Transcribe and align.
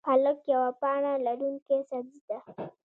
پالک 0.07 0.39
یوه 0.53 0.71
پاڼه 0.81 1.13
لرونکی 1.25 1.77
سبزی 1.89 2.21
ده 2.27 2.37